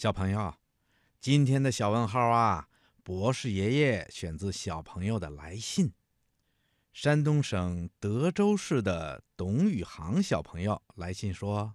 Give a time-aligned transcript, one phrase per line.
[0.00, 0.54] 小朋友，
[1.20, 2.70] 今天的小问号啊，
[3.02, 5.92] 博士爷爷选自小朋友的来信。
[6.90, 11.74] 山东省德州市的董宇航小朋友来信说：“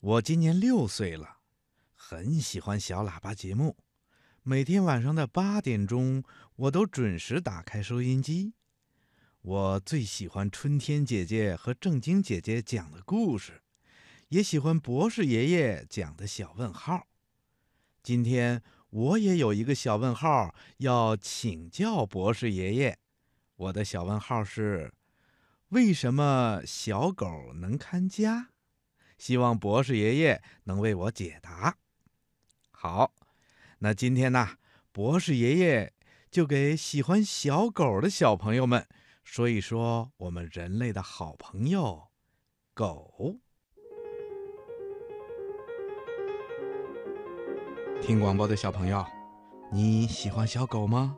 [0.00, 1.40] 我今年六岁了，
[1.92, 3.76] 很喜欢小喇叭节目，
[4.42, 6.24] 每天晚上的八点钟，
[6.54, 8.54] 我都准时打开收音机。
[9.42, 13.60] 我最喜欢春天姐姐和正经姐姐讲的故事。”
[14.28, 17.06] 也喜欢博士爷爷讲的小问号。
[18.02, 22.98] 今天我也有一个小问号要请教博士爷爷。
[23.54, 24.92] 我的小问号是：
[25.68, 28.50] 为什么小狗能看家？
[29.16, 31.78] 希望博士爷爷能为我解答。
[32.72, 33.14] 好，
[33.78, 34.58] 那今天呢，
[34.90, 35.94] 博士爷爷
[36.32, 38.88] 就给喜欢小狗的小朋友们
[39.22, 42.08] 说一说我们人类的好朋友——
[42.74, 43.38] 狗。
[48.00, 49.04] 听广播的小朋友，
[49.70, 51.16] 你喜欢小狗吗？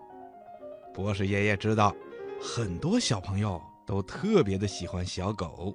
[0.94, 1.94] 博士爷爷知道，
[2.40, 5.74] 很多小朋友都特别的喜欢小狗，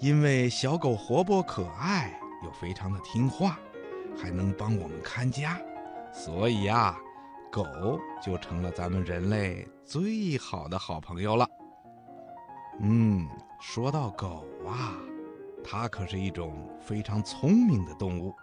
[0.00, 3.58] 因为小狗活泼可爱，又非常的听话，
[4.16, 5.58] 还能帮我们看家，
[6.12, 6.98] 所以呀，
[7.50, 7.64] 狗
[8.22, 11.48] 就成了咱们人类最好的好朋友了。
[12.80, 13.26] 嗯，
[13.60, 14.92] 说到狗啊，
[15.62, 18.34] 它可是一种非常聪明的动物。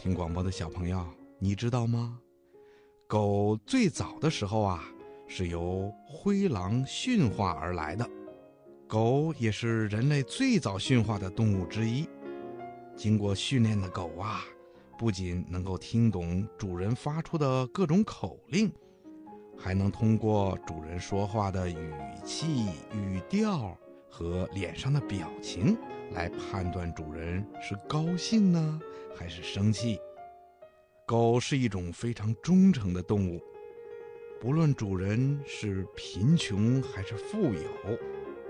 [0.00, 1.04] 听广播的小朋友，
[1.38, 2.18] 你知道吗？
[3.06, 4.82] 狗最早的时候啊，
[5.28, 8.08] 是由灰狼驯化而来的。
[8.88, 12.08] 狗也是人类最早驯化的动物之一。
[12.96, 14.40] 经过训练的狗啊，
[14.98, 18.72] 不仅能够听懂主人发出的各种口令，
[19.54, 21.92] 还能通过主人说话的语
[22.24, 23.76] 气、语调
[24.08, 25.76] 和脸上的表情。
[26.12, 28.80] 来判断主人是高兴呢，
[29.14, 30.00] 还是生气。
[31.06, 33.42] 狗是一种非常忠诚的动物，
[34.40, 37.62] 不论主人是贫穷还是富有，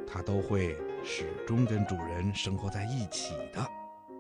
[0.07, 3.67] 它都会始终跟主人生活在一起的。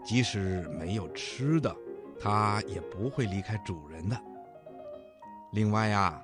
[0.04, 1.76] 即使没有吃的，
[2.18, 4.18] 它也不会离开主人的。
[5.52, 6.22] 另外呀，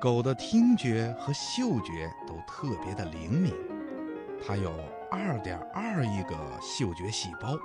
[0.00, 3.54] 狗的听觉和嗅觉都特别的灵敏，
[4.46, 4.72] 它有。
[5.08, 7.56] 二点二亿个嗅觉细胞，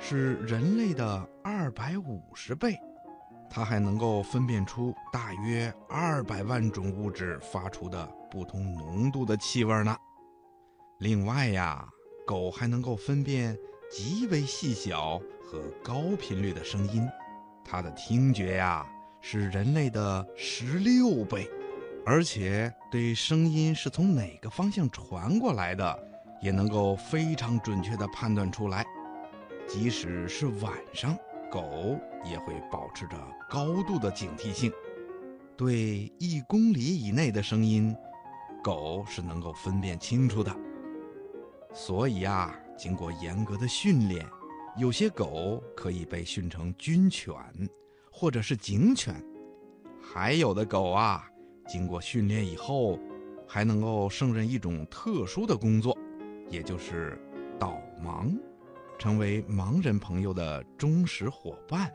[0.00, 2.76] 是人类的二百五十倍。
[3.48, 9.96] 它还能够分辨出大约二百万种物质发出的不同浓度的气味呢。
[10.98, 11.86] 另外呀，
[12.26, 13.56] 狗还能够分辨
[13.90, 17.06] 极为细小和高频率的声音。
[17.64, 18.86] 它的听觉呀
[19.20, 21.48] 是人类的十六倍，
[22.06, 26.10] 而且对声音是从哪个方向传过来的。
[26.40, 28.82] 也能够非常准确地判断出来，
[29.72, 31.16] 即使是晚上，
[31.48, 33.16] 狗也会保持着
[33.48, 34.72] 高度的警惕性。
[35.56, 37.94] 对一公里以内的声音，
[38.64, 40.52] 狗是能够分辨清楚的。
[41.72, 44.26] 所以啊，经过严格的训练，
[44.76, 47.32] 有些狗可以被训成军犬，
[48.10, 49.14] 或者是警犬；
[50.02, 51.24] 还有的狗啊，
[51.68, 52.98] 经过训练以后，
[53.46, 55.96] 还能够胜任一种特殊的工作。
[56.48, 57.16] 也就是
[57.56, 58.36] 导盲，
[59.00, 61.90] 成为盲人朋友的忠实伙伴。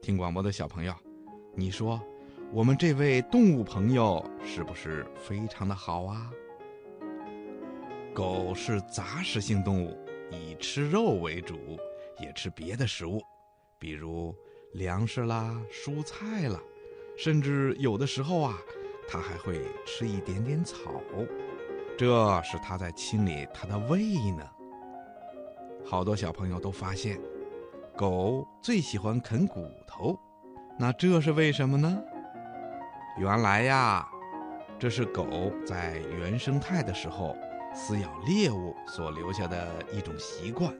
[0.00, 0.94] 听广播的小朋友，
[1.52, 2.00] 你说
[2.52, 6.30] 我们这位动物朋友是不是非常的好啊？
[8.14, 9.98] 狗是杂食性动物，
[10.30, 11.58] 以吃肉为主，
[12.20, 13.20] 也吃别的食物，
[13.76, 14.32] 比如
[14.74, 16.60] 粮食啦、蔬菜啦，
[17.18, 18.56] 甚至有的时候啊，
[19.08, 21.02] 它还会吃一点点草。
[21.98, 24.48] 这是它在清理它的胃呢。
[25.90, 27.20] 好多小朋友都发现，
[27.96, 30.16] 狗最喜欢啃骨头，
[30.78, 32.00] 那这是为什么呢？
[33.18, 34.08] 原来呀，
[34.78, 37.36] 这是狗在原生态的时候
[37.74, 40.72] 撕咬猎物所留下的一种习惯。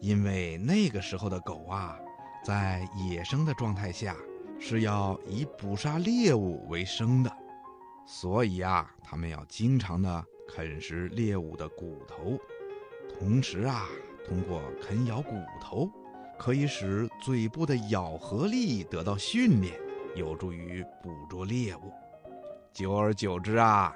[0.00, 1.96] 因为那个时候的狗啊，
[2.44, 4.16] 在野生的状态下
[4.58, 7.30] 是要以捕杀猎物为生的，
[8.04, 10.24] 所以啊，它们要经常的。
[10.54, 12.36] 啃食猎物的骨头，
[13.16, 13.88] 同时啊，
[14.26, 15.90] 通过啃咬骨头，
[16.38, 19.74] 可以使嘴部的咬合力得到训练，
[20.14, 21.92] 有助于捕捉猎物。
[22.72, 23.94] 久而久之啊，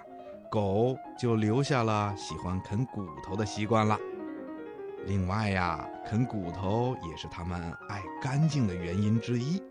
[0.50, 3.98] 狗就留下了喜欢啃骨头的习惯了。
[5.06, 9.62] 另外呀，啃骨头也是它们爱干净的原因之一，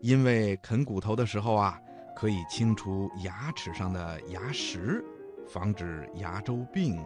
[0.00, 1.80] 因为啃骨头的时候啊，
[2.14, 5.04] 可以清除牙齿上的牙石。
[5.48, 7.02] 防止牙周病，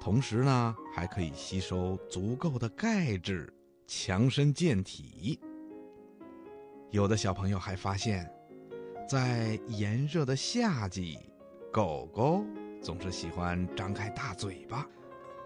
[0.00, 3.52] 同时呢，还可以吸收足够的钙质，
[3.86, 5.38] 强身健体。
[6.90, 8.28] 有的小朋友还发现，
[9.06, 11.18] 在炎热的夏季，
[11.70, 12.42] 狗狗
[12.80, 14.88] 总是喜欢张开大嘴巴，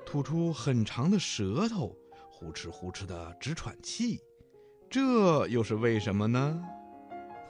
[0.07, 1.93] 吐出很长的舌头，
[2.31, 4.21] 呼哧呼哧的直喘气。
[4.89, 6.65] 这又是为什么呢？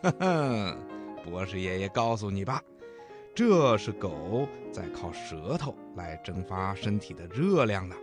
[0.03, 0.79] 哈哈，
[1.23, 2.63] 博士爷爷告诉你吧，
[3.35, 7.97] 这是狗在靠舌头来蒸发身体的热量呢。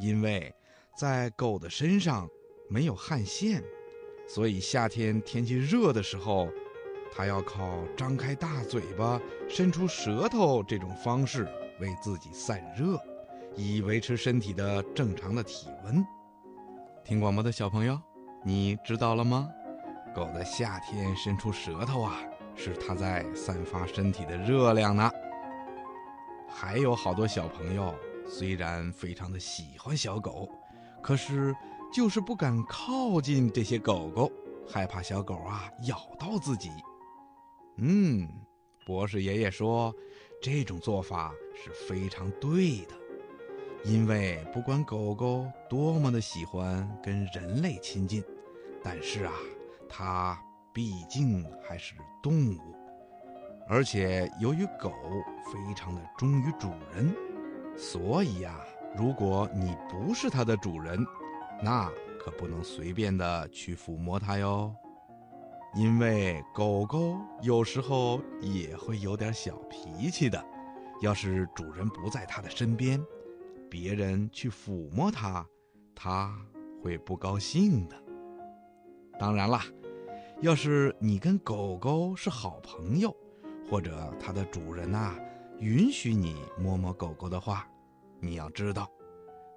[0.00, 0.54] 因为
[0.96, 2.28] 在狗的身上
[2.68, 3.62] 没有汗腺。
[4.28, 6.48] 所以夏天天气热的时候，
[7.14, 11.46] 它要靠张开大嘴巴、伸出舌头这种方式
[11.80, 12.98] 为自己散热，
[13.54, 16.04] 以维持身体的正常的体温。
[17.04, 18.00] 听广播的小朋友，
[18.44, 19.48] 你知道了吗？
[20.12, 22.20] 狗在夏天伸出舌头啊，
[22.56, 25.10] 是它在散发身体的热量呢。
[26.48, 27.94] 还有好多小朋友
[28.26, 30.48] 虽然非常的喜欢小狗，
[31.02, 31.54] 可是。
[31.92, 34.30] 就是不敢靠近这些狗狗，
[34.68, 36.68] 害怕小狗啊咬到自己。
[37.76, 38.28] 嗯，
[38.84, 39.94] 博士爷爷说，
[40.42, 42.94] 这种做法是非常对的，
[43.84, 48.22] 因为不管狗狗多么的喜欢跟人类亲近，
[48.82, 49.32] 但是啊，
[49.88, 50.38] 它
[50.76, 52.60] 毕竟还是动物，
[53.66, 54.92] 而且由于狗
[55.50, 57.16] 非常的忠于主人，
[57.74, 58.60] 所以呀，
[58.94, 61.02] 如果你不是它的主人，
[61.62, 61.90] 那
[62.20, 64.70] 可不能随便的去抚摸它哟，
[65.74, 70.44] 因为狗狗有时候也会有点小脾气的。
[71.00, 73.02] 要是主人不在它的身边，
[73.70, 75.42] 别人去抚摸它，
[75.94, 76.36] 它
[76.82, 77.96] 会不高兴的。
[79.18, 79.64] 当然啦，
[80.42, 83.14] 要是你跟狗狗是好朋友，
[83.70, 85.16] 或者它的主人呐
[85.58, 87.66] 允许你摸摸狗狗的话，
[88.20, 88.86] 你要知道。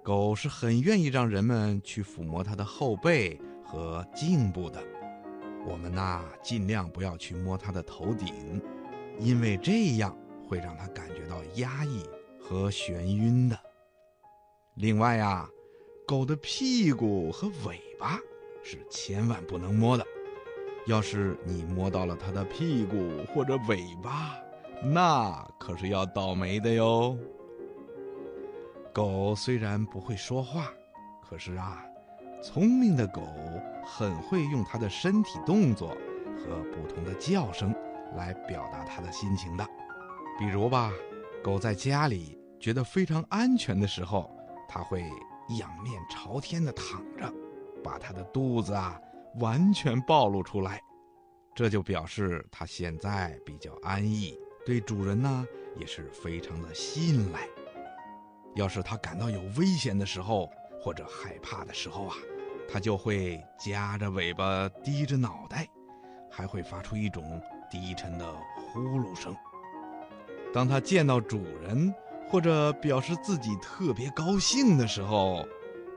[0.02, 4.82] 狗是很愿意让人们去抚摸它的后背和颈部的，
[5.66, 8.62] 我们呐尽量不要去摸它的头顶，
[9.18, 10.16] 因为这样
[10.48, 12.02] 会让它感觉到压抑
[12.40, 13.60] 和眩晕的。
[14.76, 15.46] 另外呀，
[16.06, 18.18] 狗的屁股和尾巴
[18.62, 20.06] 是千万不能摸的，
[20.86, 22.96] 要是你摸到了它的屁股
[23.32, 24.36] 或者尾巴，
[24.82, 27.16] 那可是要倒霉的哟。
[28.92, 30.66] 狗虽然不会说话，
[31.28, 31.84] 可是啊，
[32.42, 33.22] 聪明的狗
[33.84, 35.90] 很会用它的身体动作
[36.36, 37.72] 和不同的叫声
[38.16, 39.64] 来表达它的心情的。
[40.38, 40.90] 比如吧，
[41.44, 44.28] 狗在家里觉得非常安全的时候，
[44.68, 45.04] 它会
[45.58, 47.32] 仰面朝天的躺着，
[47.84, 49.00] 把它的肚子啊
[49.38, 50.80] 完全暴露出来，
[51.54, 54.36] 这就表示它现在比较安逸，
[54.66, 55.46] 对主人呢
[55.76, 57.40] 也是非常的信赖。
[58.56, 60.50] 要是它感到有危险的时候，
[60.80, 62.16] 或者害怕的时候啊，
[62.68, 65.68] 它就会夹着尾巴，低着脑袋，
[66.28, 67.40] 还会发出一种
[67.70, 69.34] 低沉的呼噜声。
[70.52, 71.94] 当它见到主人，
[72.28, 75.46] 或者表示自己特别高兴的时候，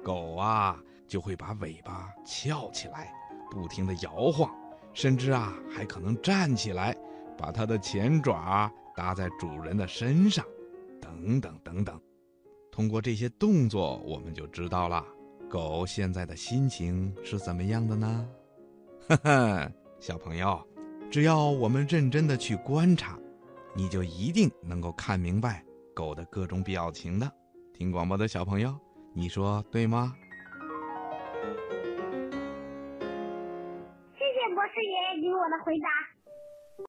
[0.04, 0.78] 狗啊
[1.08, 3.12] 就会把尾巴翘起来，
[3.54, 4.50] 不停地摇晃，
[4.94, 6.96] 甚至啊还可能站起来，
[7.38, 10.44] 把它的前爪搭在主人的身上，
[11.00, 12.00] 等等等等。
[12.72, 15.06] 通过这些动作，我们就知道了
[15.50, 18.28] 狗现在的心情是怎么样的呢？
[19.08, 20.60] 呵呵，小朋友，
[21.12, 23.18] 只要我们认真的去观察，
[23.76, 25.64] 你就一定能够看明白
[25.94, 27.32] 狗的各种表情的。
[27.74, 28.76] 听广播的小朋友，
[29.14, 30.16] 你说对吗？
[34.84, 36.13] 爷给我的回答。